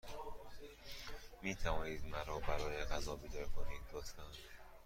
[1.41, 4.23] می توانید مرا برای غذا بیدار کنید، لطفا؟